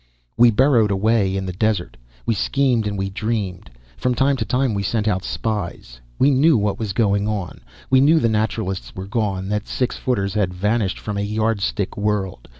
"We 0.35 0.49
burrowed 0.49 0.89
away 0.89 1.37
in 1.37 1.45
the 1.45 1.53
desert. 1.53 1.95
We 2.25 2.33
schemed 2.33 2.87
and 2.87 2.97
we 2.97 3.11
dreamed. 3.11 3.69
From 3.97 4.15
time 4.15 4.35
to 4.37 4.45
time 4.45 4.73
we 4.73 4.81
sent 4.81 5.07
out 5.07 5.23
spies. 5.23 6.01
We 6.17 6.31
knew 6.31 6.57
what 6.57 6.79
was 6.79 6.91
going 6.91 7.27
on. 7.27 7.61
We 7.91 8.01
knew 8.01 8.19
the 8.19 8.27
Naturalists 8.27 8.95
were 8.95 9.05
gone, 9.05 9.47
that 9.49 9.67
six 9.67 9.97
footers 9.97 10.33
had 10.33 10.55
vanished 10.55 10.97
from 10.97 11.19
a 11.19 11.21
Yardstick 11.21 11.95
world. 11.97 12.47